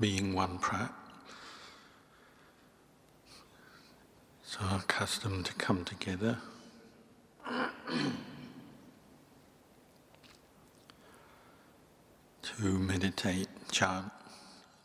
[0.00, 0.90] being wan phra.
[4.42, 6.38] So accustomed to come together.
[12.42, 14.12] to meditate, chant,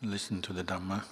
[0.02, 1.04] listen to the Dhamma.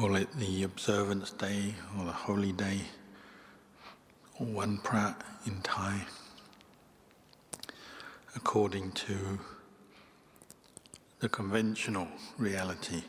[0.00, 2.82] Call it the observance day or the holy day,
[4.38, 6.02] or wan phra in Thai,
[8.36, 9.40] according to
[11.18, 13.02] the conventional reality.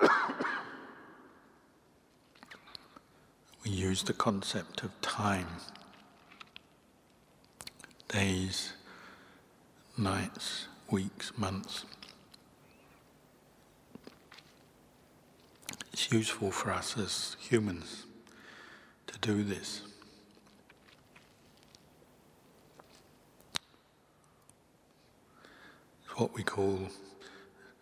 [3.64, 5.46] we use the concept of time,
[8.08, 8.72] days,
[9.96, 11.84] nights, weeks, months.
[16.10, 18.06] Useful for us as humans
[19.06, 19.82] to do this.
[26.04, 26.80] It's what we call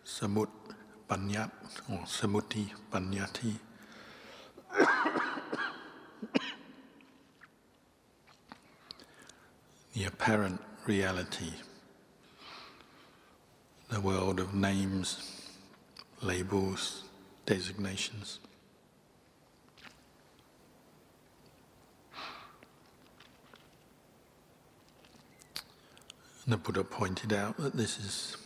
[0.05, 0.49] samut
[1.09, 1.49] banyat
[1.91, 3.55] or samuti banyati.
[9.95, 11.53] the apparent reality,
[13.89, 15.49] the world of names,
[16.21, 17.08] labels,
[17.49, 18.39] designations.
[26.45, 28.37] And the Buddha pointed out that this is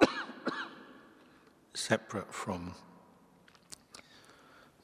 [1.74, 2.74] separate from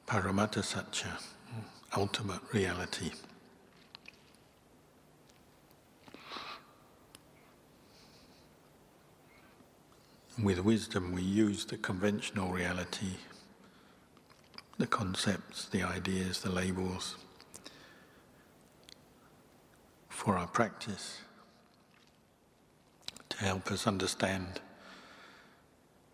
[0.07, 1.17] Paramattha Satya,
[1.97, 3.11] ultimate reality.
[10.43, 13.13] With wisdom, we use the conventional reality,
[14.77, 17.15] the concepts, the ideas, the labels
[20.09, 21.19] for our practice
[23.29, 24.59] to help us understand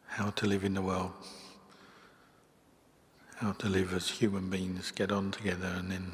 [0.05, 1.13] how to live in the world,
[3.37, 6.11] how to live as human beings, get on together, and then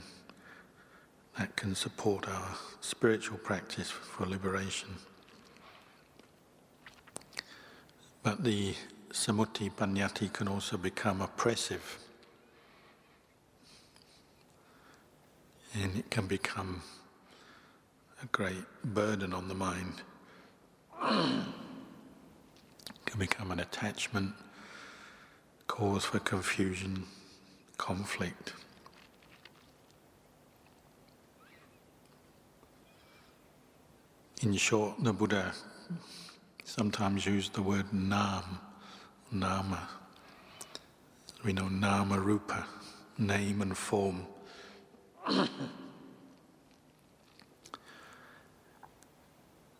[1.37, 4.89] that can support our spiritual practice for liberation.
[8.27, 8.75] But the
[9.09, 11.97] samuti panyati can also become oppressive.
[15.73, 16.81] And it can become
[18.21, 20.01] a great burden on the mind.
[20.99, 21.45] can
[23.17, 24.33] become an attachment,
[25.67, 27.05] cause for confusion,
[27.77, 28.51] conflict.
[34.41, 35.53] In short, the Buddha
[36.67, 38.59] sometimes use the word nam,
[39.31, 39.87] nama.
[41.43, 42.67] We know nama rupa,
[43.17, 44.27] name and form.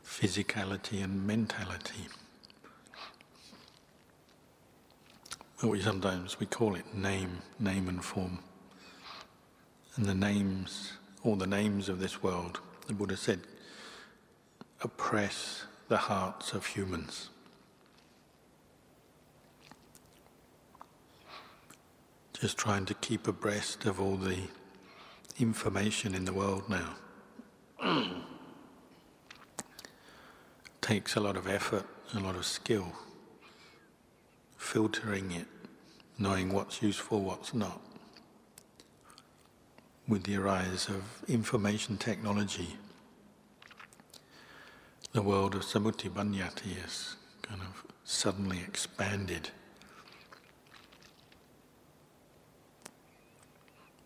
[0.05, 2.07] Physicality and mentality.
[5.61, 8.39] But we sometimes we call it name, name and form.
[9.97, 10.93] And the names,
[11.23, 13.41] all the names of this world, the Buddha said,
[14.81, 17.29] oppress the hearts of humans.
[22.33, 24.37] Just trying to keep abreast of all the
[25.39, 26.95] information in the world now.
[30.81, 32.91] Takes a lot of effort, a lot of skill,
[34.57, 35.47] filtering it,
[36.19, 37.81] knowing what's useful, what's not.
[40.07, 42.77] With the rise of information technology,
[45.17, 49.49] the world of samuti banyati is kind of suddenly expanded.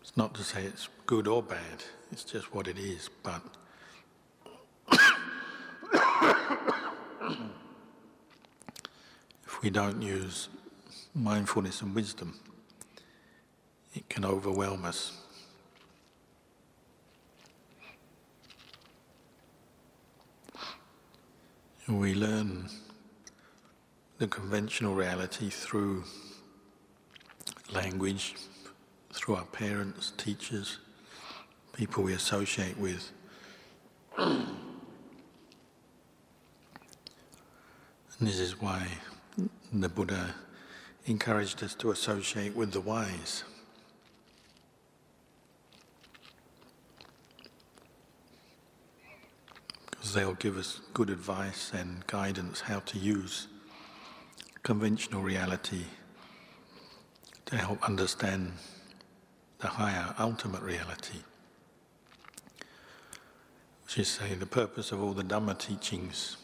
[0.00, 3.42] It's not to say it's good or bad, it's just what it is, but
[9.44, 10.48] if we don't use
[11.14, 12.40] mindfulness and wisdom,
[13.92, 15.21] it can overwhelm us.
[21.92, 22.70] We learn
[24.16, 26.04] the conventional reality through
[27.70, 28.34] language,
[29.12, 30.78] through our parents, teachers,
[31.74, 33.12] people we associate with.
[34.18, 34.48] and
[38.20, 38.86] this is why
[39.70, 40.34] the Buddha
[41.04, 43.44] encouraged us to associate with the wise.
[50.10, 53.46] They'll give us good advice and guidance how to use
[54.62, 55.84] conventional reality
[57.46, 58.52] to help understand
[59.60, 61.18] the higher ultimate reality.
[63.84, 66.36] Which is say the purpose of all the Dhamma teachings,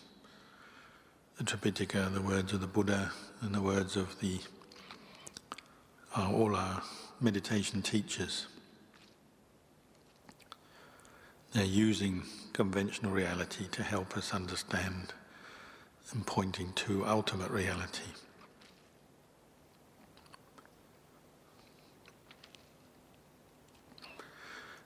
[1.37, 4.39] the Tripitaka, the words of the Buddha, and the words of the
[6.17, 6.83] uh, all our
[7.21, 8.47] meditation teachers.
[11.53, 15.15] They're using conventional reality to help us understand
[16.13, 18.03] and pointing to ultimate reality.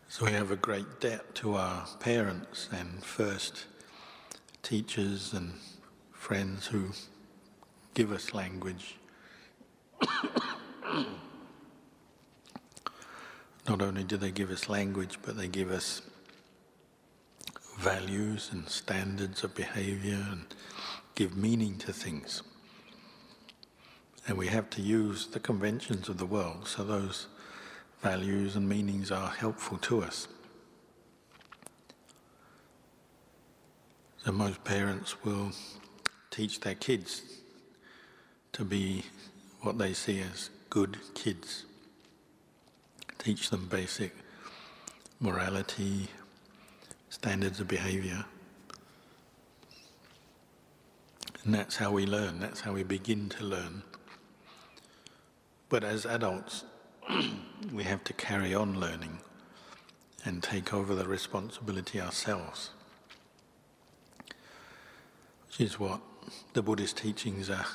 [0.08, 3.64] So we have a great debt to our parents and first
[4.62, 5.54] teachers and
[6.12, 6.90] friends who
[7.94, 8.96] give us language.
[13.68, 16.02] Not only do they give us language, but they give us
[17.78, 20.46] values and standards of behavior and
[21.14, 22.42] give meaning to things.
[24.26, 27.26] And we have to use the conventions of the world so those
[28.02, 30.28] values and meanings are helpful to us.
[34.24, 35.50] So most parents will
[36.30, 37.22] teach their kids
[38.52, 39.04] to be
[39.62, 41.64] what they see as good kids.
[43.18, 44.14] Teach them basic
[45.20, 46.08] morality,
[47.12, 48.24] standards of behavior.
[51.44, 53.82] And that's how we learn, that's how we begin to learn.
[55.68, 56.64] But as adults,
[57.72, 59.18] we have to carry on learning
[60.24, 62.70] and take over the responsibility ourselves,
[65.46, 66.00] which is what
[66.54, 67.66] the Buddhist teachings are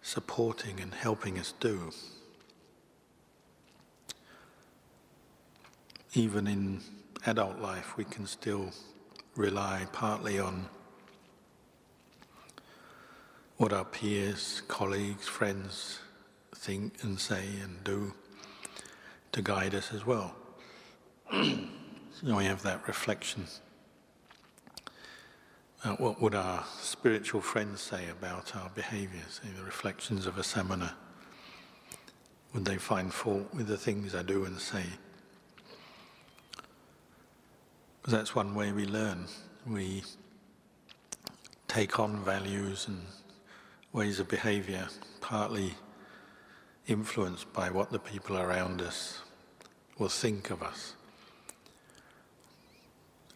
[0.00, 1.90] supporting and helping us do.
[6.14, 6.80] Even in
[7.26, 8.70] adult life, we can still
[9.36, 10.68] rely partly on
[13.56, 15.98] what our peers, colleagues, friends
[16.54, 18.14] think and say and do
[19.32, 20.34] to guide us as well.
[21.32, 23.46] so we have that reflection.
[25.84, 30.96] Uh, what would our spiritual friends say about our behaviors, the reflections of a samana?
[32.52, 34.84] Would they find fault with the things I do and say?
[37.97, 39.26] Because that's one way we learn.
[39.66, 40.02] We
[41.66, 43.02] take on values and
[43.92, 44.88] ways of behavior,
[45.20, 45.74] partly
[46.86, 49.20] influenced by what the people around us
[49.98, 50.94] will think of us.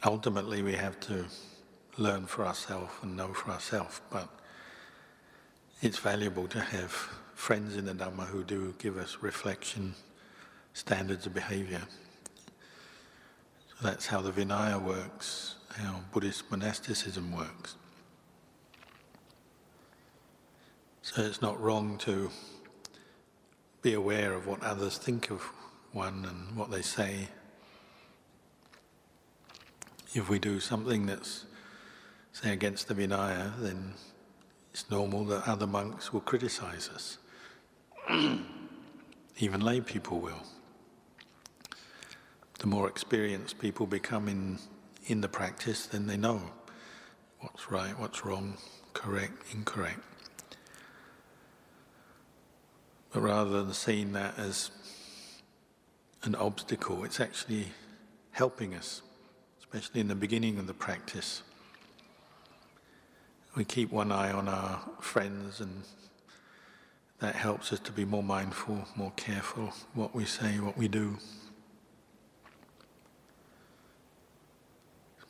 [0.05, 1.27] Ultimately, we have to
[1.99, 4.29] learn for ourselves and know for ourselves, but
[5.83, 6.93] it's valuable to have
[7.35, 9.95] friends in the Dhamma who do give us reflection,
[10.73, 11.83] standards of behavior.
[13.83, 17.75] That's how the Vinaya works, how Buddhist monasticism works.
[21.03, 22.31] So it's not wrong to
[23.83, 25.43] be aware of what others think of
[25.91, 27.27] one and what they say.
[30.15, 31.47] If we do something that's,
[32.33, 33.95] say, against the Vinaya, then
[34.71, 37.19] it's normal that other monks will criticize us.
[39.39, 40.45] Even lay people will.
[42.63, 44.57] The more experienced people become in,
[45.07, 46.41] in the practice, then they know
[47.41, 48.57] what's right, what's wrong,
[48.93, 49.99] correct, incorrect.
[53.13, 54.71] But rather than seeing that as
[56.23, 57.67] an obstacle, it's actually
[58.31, 59.03] helping us,
[59.59, 61.43] especially in the beginning of the practice.
[63.57, 65.83] We keep one eye on our friends, and
[67.19, 71.19] that helps us to be more mindful, more careful what we say, what we do.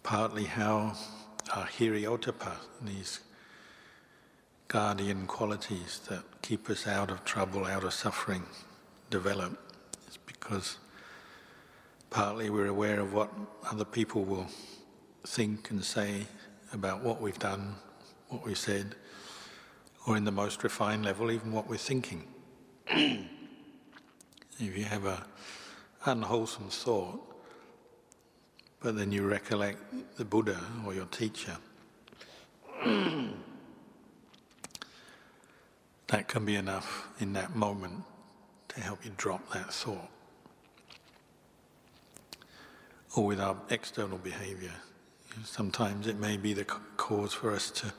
[0.02, 0.94] Partly how
[1.52, 3.20] uh, our hiri-ottappa, these
[4.68, 8.42] guardian qualities that keep us out of trouble, out of suffering,
[9.10, 9.58] develop.
[10.06, 10.78] It's because
[12.10, 13.30] partly we're aware of what
[13.70, 14.48] other people will
[15.24, 16.26] think and say
[16.72, 17.74] about what we've done,
[18.28, 18.94] what we've said,
[20.06, 22.26] or in the most refined level, even what we're thinking.
[22.88, 23.18] if
[24.58, 25.24] you have a
[26.06, 27.31] unwholesome thought,
[28.82, 29.78] but then you recollect
[30.16, 31.56] the Buddha or your teacher,
[36.08, 38.02] that can be enough in that moment
[38.68, 40.10] to help you drop that thought.
[43.14, 44.72] Or with our external behavior.
[45.44, 47.92] Sometimes it may be the cause for us to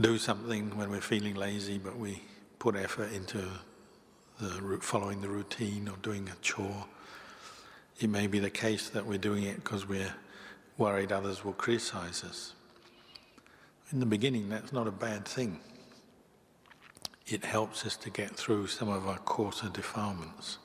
[0.00, 2.22] do something when we're feeling lazy, but we
[2.58, 3.44] put effort into
[4.40, 6.86] the following the routine or doing a chore.
[7.98, 10.14] It may be the case that we're doing it because we're
[10.76, 12.54] worried others will criticize us.
[13.92, 15.60] In the beginning, that's not a bad thing
[17.32, 20.58] it helps us to get through some of our coarser defilements.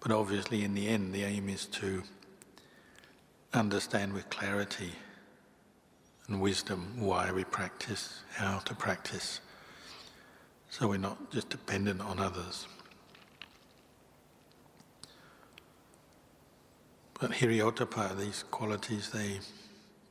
[0.00, 2.02] But obviously, in the end, the aim is to
[3.54, 4.92] understand with clarity
[6.26, 9.40] and wisdom why we practice, how to practice,
[10.70, 12.66] so we're not just dependent on others.
[17.20, 19.40] But Hiriyottappa, these qualities, they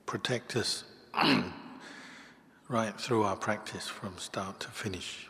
[0.05, 0.83] protect us
[2.67, 5.29] right through our practice from start to finish.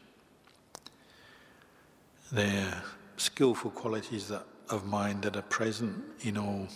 [2.32, 2.82] They're
[3.18, 6.68] skillful qualities that, of mind that are present in all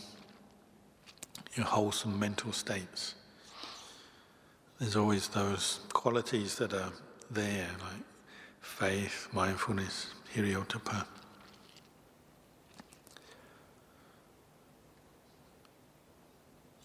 [1.56, 3.16] your wholesome mental states.
[4.80, 6.94] There's always those qualities that are
[7.30, 8.04] there, like
[8.62, 11.06] faith, mindfulness, hiriyottappa.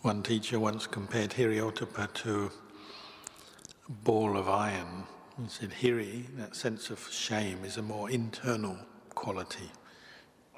[0.06, 2.52] One teacher once compared hiriyottappa to
[3.88, 5.02] a ball of iron.
[5.36, 8.78] He said, Hiri, that sense of shame, is a more internal
[9.16, 9.68] quality.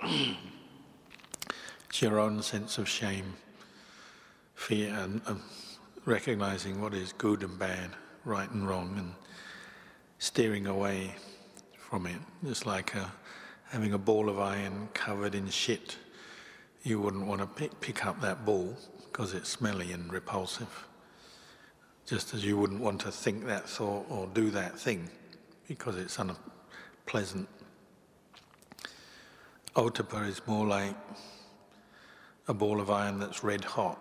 [0.03, 3.37] it's your own sense of shame,
[4.55, 5.37] fear, and uh,
[6.05, 7.93] recognizing what is good and bad,
[8.27, 9.15] right and wrong, and
[10.19, 11.15] steering away
[11.79, 12.21] from it.
[12.45, 13.11] It's like a,
[13.71, 15.97] having a ball of iron covered in shit.
[16.83, 18.77] You wouldn't want to pick, pick up that ball
[19.19, 20.87] because it's smelly and repulsive.
[22.07, 25.11] Just as you wouldn't want to think that thought or do that thing
[25.67, 27.49] because it's unpleasant.
[29.75, 30.95] Ottappa is more like
[32.47, 33.99] a ball of iron that's red hot.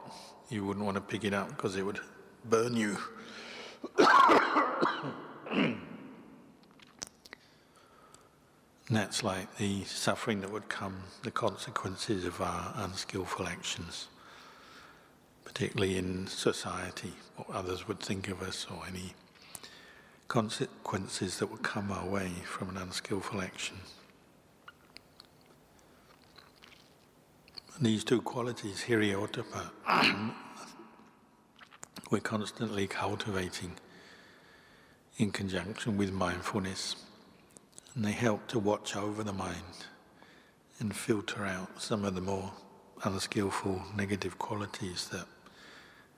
[0.51, 1.99] You wouldn't want to pick it up because it would
[2.45, 2.95] burn you.
[3.97, 5.77] And
[8.91, 14.09] that's like the suffering that would come, the consequences of our unskillful actions,
[15.57, 19.15] particularly in society, what others would think of us, or any
[20.27, 23.75] consequences that would come our way from an unskillful action.
[27.75, 29.71] And these two qualities, hiriyottappa,
[32.11, 33.71] we're constantly cultivating
[35.17, 36.97] in conjunction with mindfulness
[37.95, 39.87] and they help to watch over the mind
[40.77, 42.53] and filter out some of the more
[43.03, 45.25] unskillful negative qualities that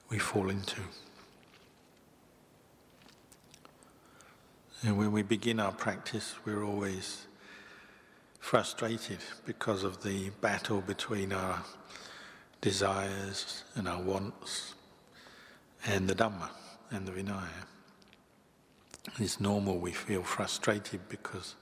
[0.10, 0.82] we fall into.
[4.82, 7.28] And when we begin our practice, we're always
[8.40, 11.64] frustrated because of the battle between our
[12.62, 14.74] desires and our wants
[15.86, 16.50] and the Dhamma
[16.92, 17.48] and the Vinaya.
[19.18, 21.56] It's normal we feel frustrated because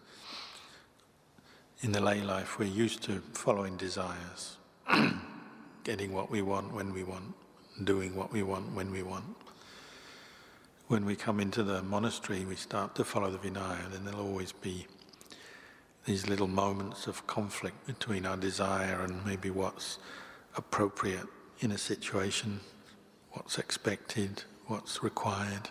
[1.81, 4.57] in the lay life, we're used to following desires,
[5.83, 7.35] getting what we want when we want,
[7.83, 9.25] doing what we want when we want.
[10.87, 14.51] When we come into the monastery, we start to follow the Vinaya, then there'll always
[14.53, 14.87] be
[16.05, 19.99] these little moments of conflict between our desire and maybe what's
[20.55, 21.27] appropriate
[21.59, 22.61] in a situation,
[23.31, 25.69] what's expected, what's required.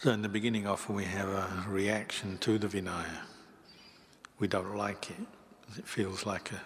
[0.00, 3.20] So in the beginning, often we have a reaction to the Vinaya.
[4.38, 5.26] We don't like it.
[5.78, 6.60] It feels like a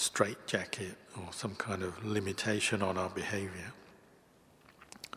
[0.00, 3.72] straitjacket or some kind of limitation on our behavior.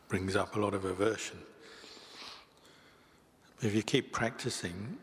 [0.07, 1.39] Brings up a lot of aversion.
[3.57, 4.97] But if you keep practicing,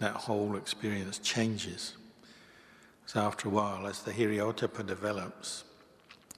[0.00, 1.94] that whole experience changes.
[3.06, 5.64] So after a while, as the Hiriotapa develops,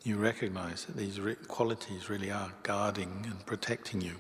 [0.05, 4.17] you recognize that these qualities really are guarding and protecting you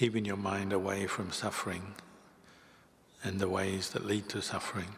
[0.00, 1.92] keeping your mind away from suffering
[3.22, 4.88] and the ways that lead to suffering.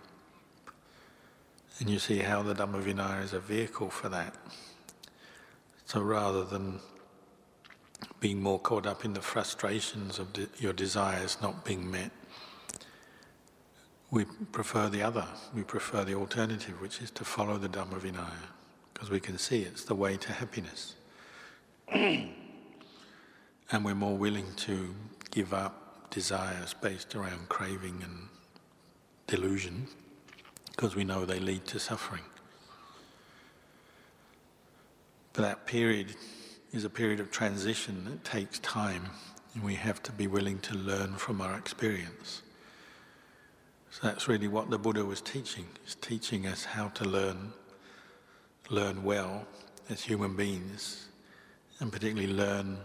[1.79, 4.35] And you see how the Dhamma Vinaya is a vehicle for that.
[5.87, 6.81] So rather than
[8.21, 12.11] being more caught up in the frustrations of de- your desires not being met,
[14.11, 15.27] we prefer the other.
[15.55, 18.49] We prefer the alternative, which is to follow the Dhamma Vinaya,
[18.93, 20.95] because we can see it's the way to happiness.
[21.93, 22.35] and
[23.73, 24.95] we're more willing to
[25.31, 28.29] give up desires based around craving and
[29.27, 29.89] delusion
[30.73, 32.23] because we know they lead to suffering.
[35.33, 36.15] But that period
[36.73, 39.11] is a period of transition that takes time,
[39.55, 42.43] and we have to be willing to learn from our experience.
[43.91, 45.67] So that's really what the Buddha was teaching.
[45.85, 47.53] He's teaching us how to learn,
[48.71, 49.47] learn well
[49.91, 51.09] as human beings,
[51.79, 52.79] and particularly learn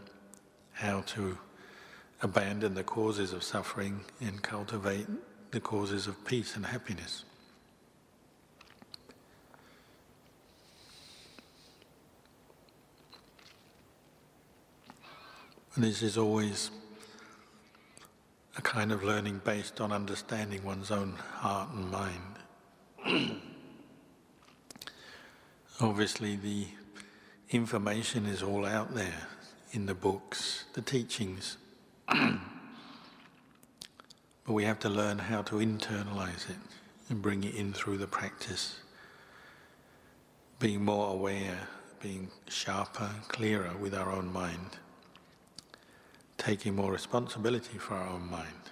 [0.73, 1.37] how to
[2.21, 5.07] abandon the causes of suffering and cultivate
[5.51, 7.23] the causes of peace and happiness.
[15.77, 16.71] And this is always
[18.57, 22.39] a kind of learning based on understanding one's own heart and mind.
[25.79, 26.65] Obviously, the
[27.51, 29.27] information is all out there
[29.71, 31.57] in the books, the teachings.
[32.07, 32.39] but
[34.47, 36.57] we have to learn how to internalize it
[37.09, 38.79] and bring it in through the practice.
[40.57, 41.67] Being more aware,
[42.01, 44.79] being sharper, clearer with our own mind,
[46.37, 48.71] taking more responsibility for our own mind.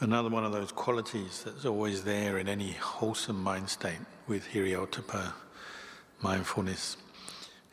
[0.00, 5.34] Another one of those qualities that's always there in any wholesome mind state with Hiriyottappa
[6.22, 6.96] mindfulness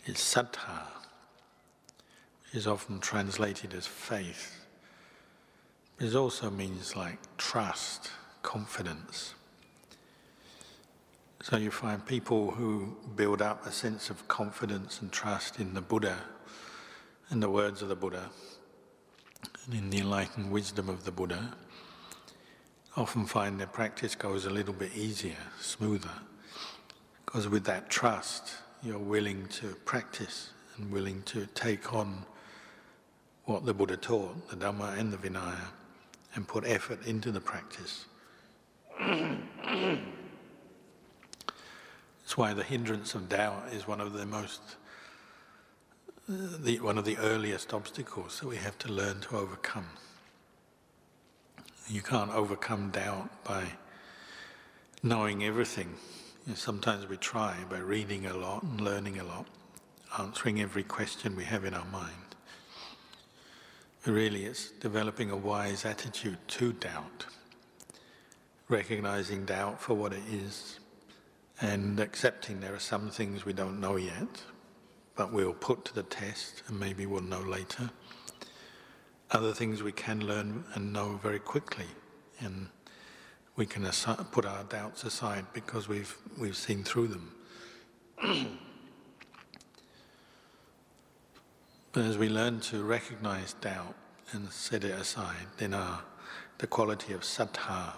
[0.05, 0.87] is saddha,
[2.43, 4.65] which is often translated as faith.
[5.99, 8.11] It also means like trust,
[8.43, 9.33] confidence.
[11.41, 15.81] So you find people who build up a sense of confidence and trust in the
[15.81, 16.17] Buddha
[17.29, 18.29] and the words of the Buddha
[19.65, 21.53] and in the enlightened wisdom of the Buddha
[22.96, 26.10] often find their practice goes a little bit easier, smoother.
[27.25, 32.25] Because with that trust, you're willing to practice and willing to take on
[33.46, 35.67] what the Buddha taught, the Dhamma and the Vinaya,
[36.36, 38.05] and put effort into the practice.
[39.00, 40.01] That's
[42.36, 44.62] why the hindrance of doubt is one of the most,
[46.27, 49.88] the, one of the earliest obstacles that we have to learn to overcome.
[51.88, 53.65] You can't overcome doubt by
[55.01, 55.96] knowing everything
[56.55, 59.46] sometimes we try by reading a lot and learning a lot,
[60.19, 62.13] answering every question we have in our mind.
[64.03, 67.25] But really, it's developing a wise attitude to doubt,
[68.69, 70.79] recognizing doubt for what it is,
[71.62, 74.41] and accepting there are some things we don't know yet,
[75.17, 77.89] but we'll put to the test and maybe we'll know later.
[79.31, 81.88] Other things we can learn and know very quickly,
[82.39, 82.69] and
[83.58, 83.86] we can
[84.32, 87.36] put our doubts aside because we've, we've seen through them.
[91.91, 93.95] but as we learn to recognize doubt
[94.32, 96.03] and set it aside, then our,
[96.60, 97.93] the quality of saddha,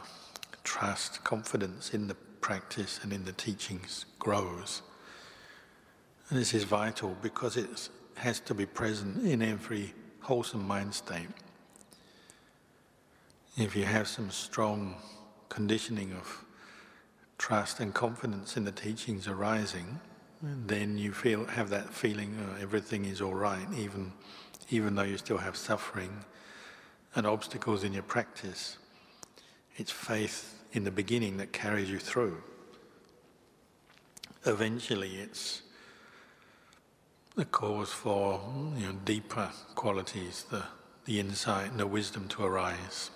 [0.64, 4.82] trust, confidence in the practice and in the teachings grows.
[6.30, 11.28] And this is vital because it has to be present in every wholesome mind state.
[13.58, 14.96] If you have some strong
[15.50, 16.46] conditioning of
[17.38, 20.00] trust and confidence in the teachings arising,
[20.42, 24.14] then you feel have that feeling uh, everything is all right, even
[24.70, 26.24] even though you still have suffering
[27.16, 28.78] and obstacles in your practice.
[29.78, 32.44] It's faith in the beginning that carries you through.
[34.46, 35.64] Eventually, it's
[37.40, 38.42] the cause for
[38.76, 40.62] you know, deeper qualities, the,
[41.06, 43.12] the insight and the wisdom to arise.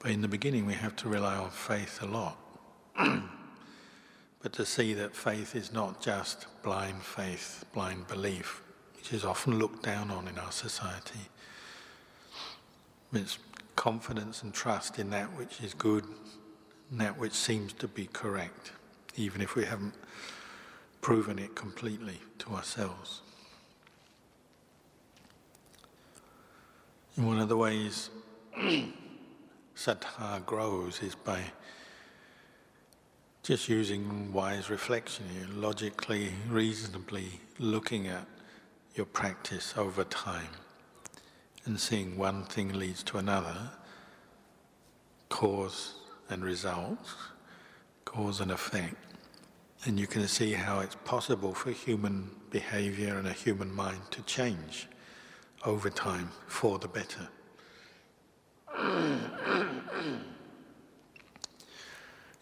[0.00, 2.36] But in the beginning, we have to rely on faith a lot.
[2.96, 8.60] but to see that faith is not just blind faith, blind belief,
[8.96, 11.30] which is often looked down on in our society.
[13.12, 13.38] It's
[13.76, 16.06] confidence and trust in that which is good,
[16.90, 18.72] and that which seems to be correct,
[19.14, 19.94] even if we haven't
[21.02, 23.20] proven it completely to ourselves.
[27.16, 28.08] And one of the ways
[29.76, 31.42] saddha grows is by
[33.42, 38.26] just using wise reflection, you logically, reasonably looking at
[38.94, 40.48] your practice over time
[41.64, 43.56] and seeing one thing leads to another,
[45.28, 45.94] cause
[46.30, 47.14] and results,
[48.04, 49.11] cause and effect.
[49.84, 54.22] And you can see how it's possible for human behavior and a human mind to
[54.22, 54.86] change
[55.64, 57.28] over time for the better.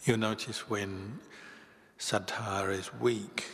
[0.04, 1.18] You'll notice when
[1.98, 3.46] saddha is weak,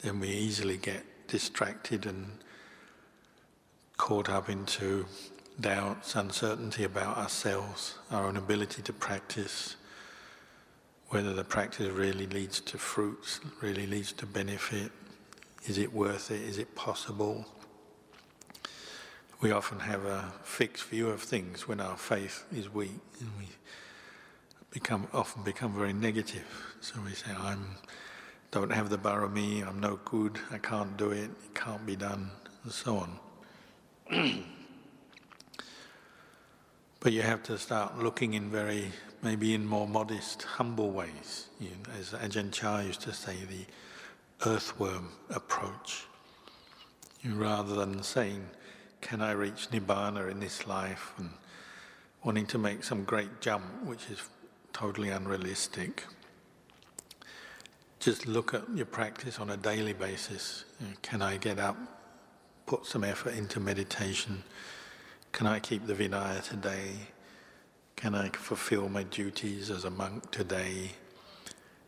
[0.00, 2.26] then we easily get distracted and
[3.96, 5.06] caught up into
[5.60, 9.76] doubts, uncertainty about ourselves, our own ability to practice,
[11.08, 14.90] whether the practice really leads to fruits, really leads to benefit,
[15.66, 17.46] is it worth it, is it possible?
[19.44, 23.46] we often have a fixed view of things when our faith is weak, and we
[24.70, 26.46] become often become very negative.
[26.80, 27.76] So we say, "I'm
[28.52, 32.30] don't have the barami, I'm no good, I can't do it, it can't be done,"
[32.62, 33.18] and so on.
[37.00, 38.92] but you have to start looking in very,
[39.24, 41.48] maybe in more modest, humble ways.
[41.58, 46.04] You know, as Ajahn Chah used to say, the earthworm approach
[47.24, 48.46] rather than saying,
[49.00, 51.14] Can I reach Nibbana in this life?
[51.18, 51.30] and
[52.24, 54.18] wanting to make some great jump, which is
[54.72, 56.04] totally unrealistic.
[58.00, 60.64] Just look at your practice on a daily basis.
[60.80, 61.76] You know, can I get up,
[62.66, 64.42] put some effort into meditation?
[65.32, 66.92] Can I keep the Vinaya today?
[67.96, 70.92] Can I fulfill my duties as a monk today?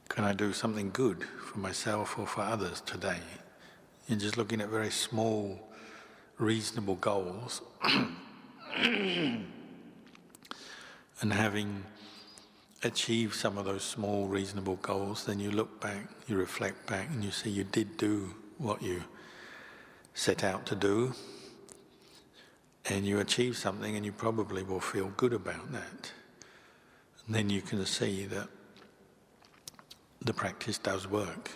[0.08, 3.20] Can I do something good for myself or for others today?
[4.08, 5.60] You're just looking at very small,
[6.38, 7.60] reasonable goals.
[8.76, 9.42] and
[11.20, 11.84] having
[12.82, 17.24] achieved some of those small, reasonable goals, then you look back, you reflect back, and
[17.24, 19.02] you see you did do what you
[20.14, 21.12] set out to do,
[22.88, 26.12] and you achieve something, and you probably will feel good about that.
[27.26, 28.48] And then you can see that
[30.20, 31.50] the practice does work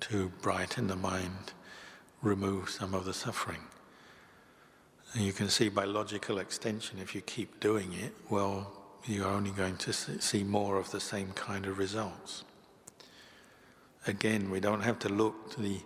[0.00, 1.52] to brighten the mind,
[2.22, 3.62] remove some of the suffering.
[5.14, 8.72] And you can see by logical extension, if you keep doing it, well,
[9.06, 12.44] you're only going to see more of the same kind of results.
[14.06, 15.80] Again, we don't have to look to the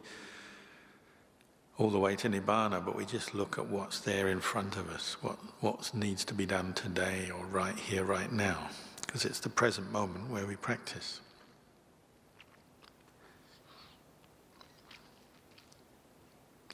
[1.78, 4.90] all the way to Nibbana, but we just look at what's there in front of
[4.90, 8.68] us, what, what needs to be done today or right here, right now,
[9.06, 11.20] because it's the present moment where we practice.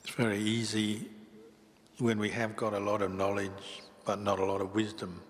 [0.03, 1.07] It's very easy
[1.99, 5.21] when we have got a lot of knowledge but not a lot of wisdom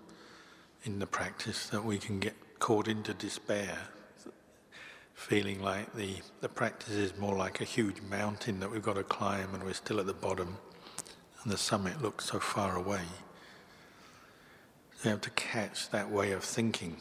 [0.83, 3.77] in the practice that we can get caught into despair,
[5.15, 9.03] feeling like the, the practice is more like a huge mountain that we've got to
[9.03, 10.57] climb and we're still at the bottom
[11.41, 13.01] and the summit looks so far away.
[14.97, 16.97] So you have to catch that way of thinking.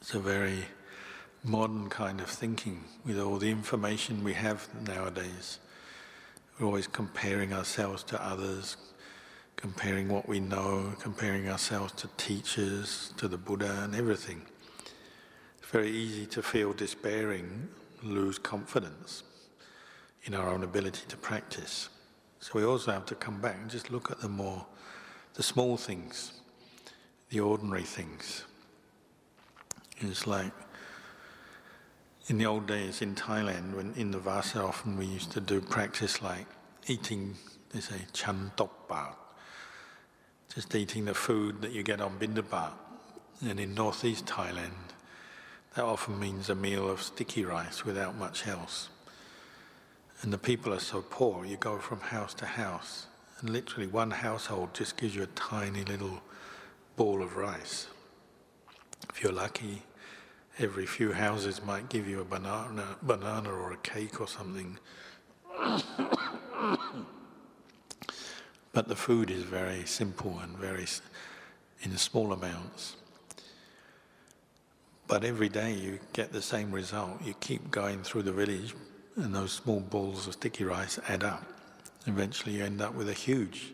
[0.00, 0.64] It's a very
[1.42, 5.58] modern kind of thinking with all the information we have nowadays.
[6.58, 8.76] We're always comparing ourselves to others,
[9.56, 14.42] comparing what we know, comparing ourselves to teachers, to the Buddha, and everything.
[15.70, 17.68] Very easy to feel despairing,
[18.02, 19.22] lose confidence
[20.24, 21.88] in our own ability to practice.
[22.40, 24.66] So we also have to come back and just look at the more,
[25.34, 26.32] the small things,
[27.28, 28.44] the ordinary things.
[29.98, 30.52] It's like
[32.26, 35.60] in the old days in Thailand, when in the Vasa often we used to do
[35.60, 36.46] practice like
[36.88, 37.36] eating,
[37.72, 38.70] they say, chan tok
[40.52, 42.72] just eating the food that you get on Bindabat.
[43.42, 44.90] And in northeast Thailand,
[45.74, 48.88] that often means a meal of sticky rice without much else.
[50.22, 53.06] And the people are so poor, you go from house to house,
[53.40, 56.20] and literally one household just gives you a tiny little
[56.96, 57.86] ball of rice.
[59.08, 59.82] If you're lucky,
[60.58, 64.78] every few houses might give you a banana, banana or a cake or something.
[68.72, 70.86] But the food is very simple and very
[71.82, 72.96] in small amounts.
[75.10, 77.20] But every day you get the same result.
[77.24, 78.76] You keep going through the village,
[79.16, 81.42] and those small balls of sticky rice add up.
[82.06, 83.72] Eventually, you end up with a huge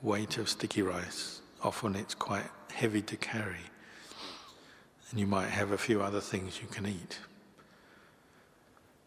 [0.00, 1.42] weight of sticky rice.
[1.62, 3.66] Often, it's quite heavy to carry,
[5.10, 7.18] and you might have a few other things you can eat.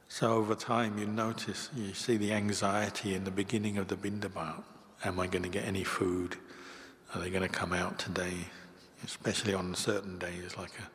[0.08, 4.62] So, over time, you notice, you see the anxiety in the beginning of the bindabat
[5.04, 6.38] Am I going to get any food?
[7.16, 8.36] Are they going to come out today?
[9.04, 10.90] Especially on certain days, like a,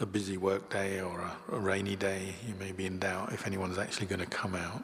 [0.00, 3.46] a busy work day or a, a rainy day, you may be in doubt if
[3.46, 4.82] anyone's actually going to come out.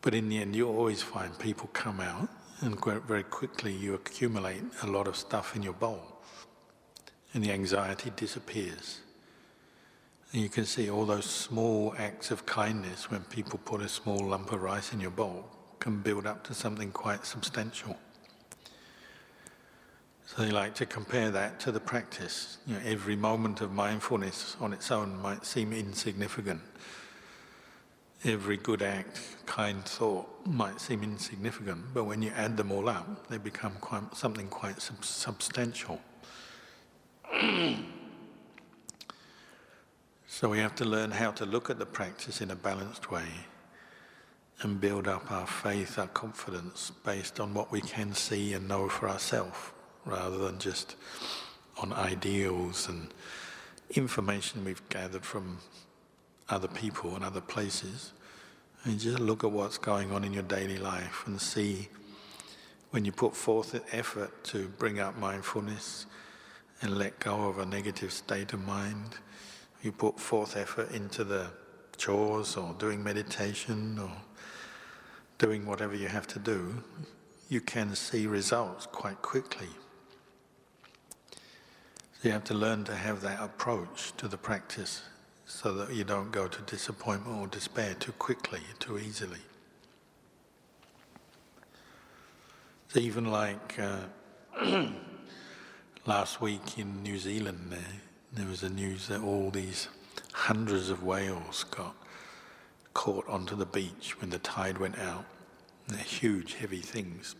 [0.00, 2.28] But in the end, you always find people come out,
[2.60, 6.02] and very quickly you accumulate a lot of stuff in your bowl,
[7.32, 8.98] and the anxiety disappears.
[10.32, 14.26] And you can see all those small acts of kindness when people put a small
[14.26, 15.44] lump of rice in your bowl
[15.78, 17.96] can build up to something quite substantial.
[20.34, 22.56] So they like to compare that to the practice.
[22.66, 26.62] You know, every moment of mindfulness on its own might seem insignificant.
[28.24, 33.28] Every good act, kind thought might seem insignificant, but when you add them all up,
[33.28, 36.00] they become quite, something quite sub- substantial.
[40.26, 43.26] so we have to learn how to look at the practice in a balanced way
[44.62, 48.88] and build up our faith, our confidence based on what we can see and know
[48.88, 49.71] for ourselves,
[50.04, 50.96] rather than just
[51.78, 53.08] on ideals and
[53.90, 55.58] information we've gathered from
[56.48, 58.12] other people and other places.
[58.84, 61.88] And just look at what's going on in your daily life and see
[62.90, 66.06] when you put forth effort to bring up mindfulness
[66.82, 69.14] and let go of a negative state of mind,
[69.82, 71.46] you put forth effort into the
[71.96, 74.12] chores or doing meditation or
[75.38, 76.82] doing whatever you have to do,
[77.48, 79.68] you can see results quite quickly.
[82.22, 85.02] You have to learn to have that approach to the practice
[85.44, 89.40] so that you don't go to disappointment or despair too quickly, too easily.
[92.94, 94.02] Even like uh,
[96.06, 97.80] last week in New Zealand, there,
[98.32, 99.88] there was a news that all these
[100.32, 101.96] hundreds of whales got
[102.94, 105.24] caught onto the beach when the tide went out.
[105.88, 107.34] They're huge, heavy things.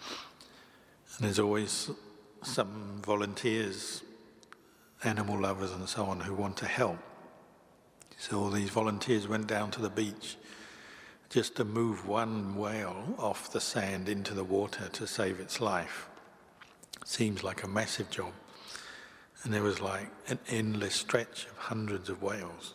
[0.00, 1.90] And there's always
[2.42, 4.02] some volunteers,
[5.04, 6.98] animal lovers and so on, who want to help.
[8.18, 10.36] So all these volunteers went down to the beach
[11.28, 16.08] just to move one whale off the sand into the water to save its life.
[17.04, 18.32] Seems like a massive job.
[19.42, 22.74] And there was like an endless stretch of hundreds of whales,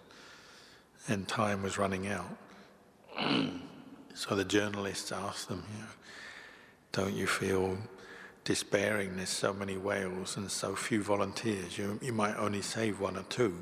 [1.08, 2.38] and time was running out.
[4.14, 5.90] so the journalists asked them, you know,
[6.92, 7.78] don't you feel
[8.48, 9.18] despairing?
[9.18, 11.78] There's so many whales and so few volunteers.
[11.78, 13.54] You, you might only save one or two.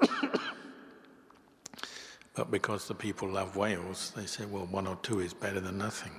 [2.34, 5.76] but because the people love whales, they say, well, one or two is better than
[5.78, 6.12] nothing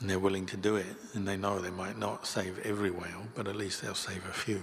[0.00, 3.26] and they're willing to do it, and they know they might not save every whale,
[3.34, 4.62] but at least they'll save a few.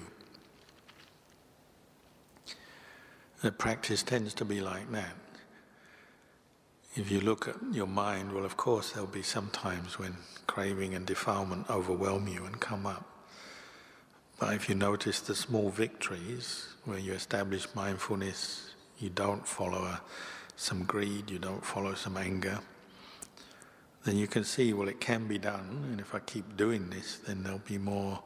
[3.41, 5.13] The practice tends to be like that.
[6.97, 10.15] If you look at your mind, well, of course, there'll be some times when
[10.47, 13.05] craving and defilement overwhelm you and come up.
[14.39, 20.01] But if you notice the small victories where you establish mindfulness, you don't follow a,
[20.55, 22.59] some greed, you don't follow some anger,
[24.05, 27.17] then you can see, well, it can be done, and if I keep doing this,
[27.17, 28.23] then there'll be more,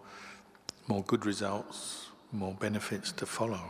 [0.88, 3.62] more good results, more benefits to follow.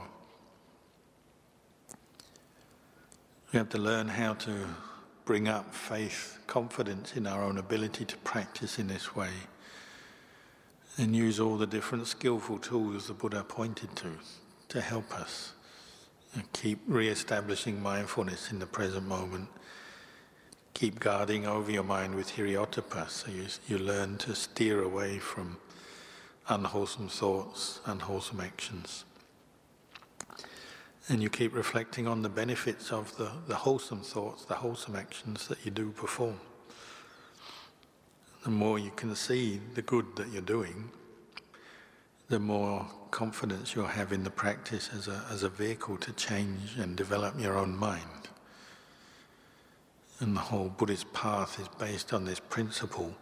[3.53, 4.65] We have to learn how to
[5.29, 9.29] bring up faith, confidence in our own ability to practice in this way,
[10.97, 14.09] and use all the different skillful tools the Buddha pointed to
[14.69, 15.53] to help us.
[16.33, 19.49] And keep re establishing mindfulness in the present moment
[20.73, 25.57] keep guarding over your mind with hiriyottappa, so you, you learn to steer away from
[26.47, 29.03] unwholesome thoughts, unwholesome actions.
[31.09, 35.47] And you keep reflecting on the benefits of the, the wholesome thoughts, the wholesome actions
[35.47, 36.39] that you do perform.
[38.43, 40.91] The more you can see the good that you're doing,
[42.29, 46.77] the more confidence you'll have in the practice as a, as a vehicle to change
[46.77, 48.29] and develop your own mind.
[50.19, 53.15] And the whole Buddhist path is based on this principle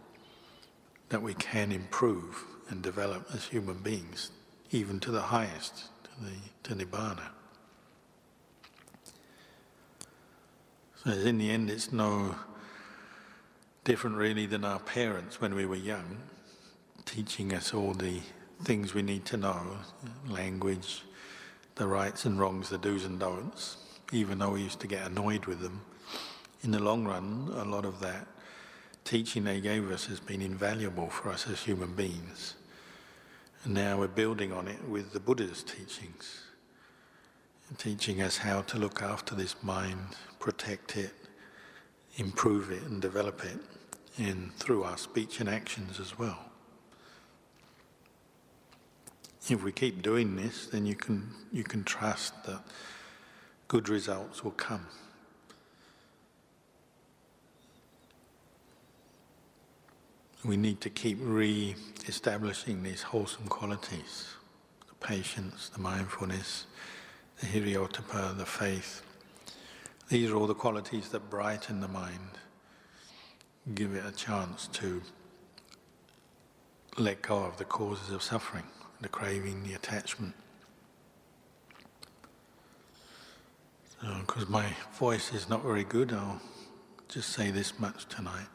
[1.08, 4.30] that we can improve and develop as human beings,
[4.72, 7.30] even to the highest, to, the, to Nibbana.
[11.04, 12.34] So in the end, it's no
[13.84, 16.18] different really than our parents when we were young,
[17.04, 18.20] teaching us all the
[18.64, 19.78] things we need to know,
[20.28, 21.02] language,
[21.76, 23.76] the rights and wrongs, the do's and don'ts,
[24.12, 25.80] even though we used to get annoyed with them
[26.64, 28.26] in the long run, a lot of that
[29.04, 32.56] teaching they gave us has been invaluable for us as human beings.
[33.64, 36.42] And now we're building on it with the Buddha's teachings,
[37.76, 41.12] teaching us how to look after this mind, protect it,
[42.16, 43.58] improve it, and develop it
[44.18, 46.38] in through our speech and actions as well.
[49.48, 52.62] If we keep doing this, then you can you can trust that
[53.66, 54.86] good results will come.
[60.44, 61.74] we need to keep re
[62.06, 64.28] establishing these wholesome qualities
[64.88, 66.64] the patience, the mindfulness,
[67.40, 69.02] the hiriyottappa, the faith.
[70.08, 72.38] These are all the qualities that brighten the mind,
[73.74, 75.02] give it a chance to
[76.96, 78.64] let go of the causes of suffering,
[79.00, 80.34] the craving, the attachment.
[84.00, 84.66] Because so, my
[84.98, 86.40] voice is not very good, I'll
[87.08, 88.46] just say this much tonight.